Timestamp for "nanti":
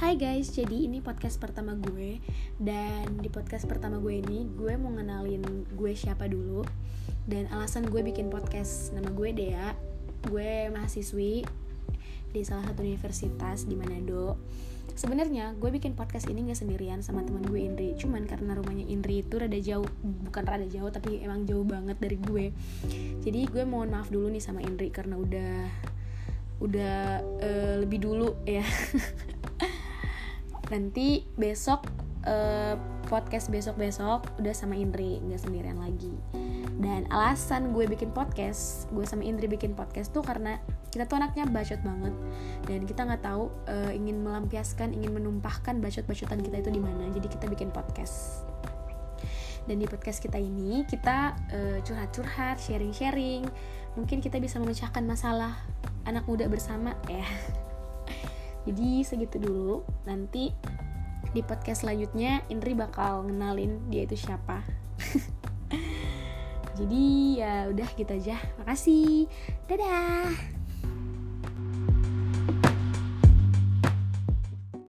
30.70-31.26, 60.04-60.52